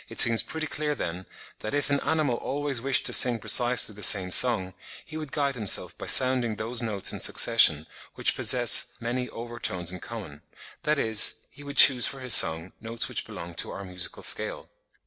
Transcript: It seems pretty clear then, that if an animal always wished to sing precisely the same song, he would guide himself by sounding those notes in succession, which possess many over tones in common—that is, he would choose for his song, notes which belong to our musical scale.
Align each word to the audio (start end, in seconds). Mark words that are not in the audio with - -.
It 0.09 0.19
seems 0.19 0.41
pretty 0.41 0.65
clear 0.65 0.95
then, 0.95 1.27
that 1.59 1.75
if 1.75 1.91
an 1.91 1.99
animal 1.99 2.33
always 2.37 2.81
wished 2.81 3.05
to 3.05 3.13
sing 3.13 3.37
precisely 3.37 3.93
the 3.93 4.01
same 4.01 4.31
song, 4.31 4.73
he 5.05 5.15
would 5.15 5.31
guide 5.31 5.53
himself 5.53 5.95
by 5.95 6.07
sounding 6.07 6.55
those 6.55 6.81
notes 6.81 7.13
in 7.13 7.19
succession, 7.19 7.85
which 8.15 8.35
possess 8.35 8.93
many 8.99 9.29
over 9.29 9.59
tones 9.59 9.91
in 9.91 9.99
common—that 9.99 10.97
is, 10.97 11.45
he 11.51 11.61
would 11.63 11.77
choose 11.77 12.07
for 12.07 12.19
his 12.19 12.33
song, 12.33 12.73
notes 12.81 13.07
which 13.07 13.27
belong 13.27 13.53
to 13.53 13.69
our 13.69 13.83
musical 13.83 14.23
scale. 14.23 14.69